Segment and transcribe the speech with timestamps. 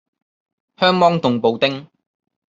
[0.77, 1.87] 香芒凍布丁